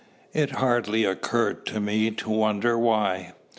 It 0.33 0.53
hardly 0.53 1.03
occurred 1.05 1.63
to 1.67 1.79
me 1.79 2.09
to 2.09 2.29
wonder 2.31 2.75
why. 2.75 3.33